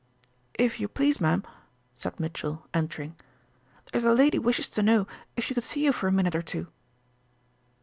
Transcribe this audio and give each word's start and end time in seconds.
"If 0.55 0.79
you 0.79 0.87
please, 0.87 1.21
m'm," 1.21 1.43
said 1.93 2.19
Mitchell, 2.19 2.65
entering, 2.73 3.15
"there's 3.91 4.03
a 4.03 4.13
lady 4.15 4.39
wishes 4.39 4.67
to 4.69 4.81
know 4.81 5.05
if 5.37 5.43
she 5.43 5.53
could 5.53 5.63
see 5.63 5.85
you 5.85 5.93
for 5.93 6.07
a 6.07 6.11
minute 6.11 6.33
or 6.33 6.41
two." 6.41 6.69